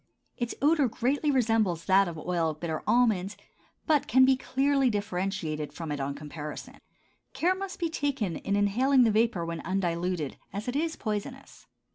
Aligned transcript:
Its 0.35 0.55
odor 0.63 0.87
greatly 0.87 1.29
resembles 1.29 1.85
that 1.85 2.07
of 2.07 2.17
oil 2.17 2.49
of 2.49 2.59
bitter 2.59 2.81
almonds, 2.87 3.37
but 3.85 4.07
can 4.07 4.25
be 4.25 4.35
clearly 4.35 4.89
differentiated 4.89 5.71
from 5.71 5.91
it 5.91 5.99
on 5.99 6.15
comparison. 6.15 6.79
Care 7.33 7.53
must 7.53 7.77
be 7.77 7.87
taken 7.87 8.37
in 8.37 8.55
inhaling 8.55 9.03
the 9.03 9.11
vapor 9.11 9.45
when 9.45 9.61
undiluted, 9.61 10.37
as 10.51 10.67
it 10.67 10.75
is 10.75 10.95
poisonous. 10.95 11.67